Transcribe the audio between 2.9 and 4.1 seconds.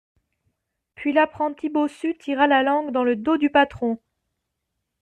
dans le dos du patron.